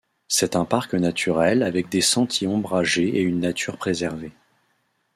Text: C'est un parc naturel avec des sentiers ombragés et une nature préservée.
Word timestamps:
C'est 0.27 0.55
un 0.55 0.65
parc 0.65 0.95
naturel 0.95 1.61
avec 1.61 1.87
des 1.89 2.01
sentiers 2.01 2.47
ombragés 2.47 3.03
et 3.09 3.21
une 3.21 3.39
nature 3.39 3.77
préservée. 3.77 4.31